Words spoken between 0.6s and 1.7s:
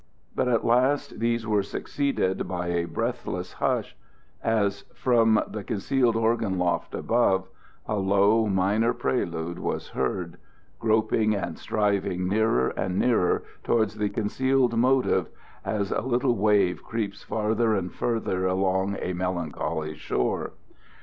last these were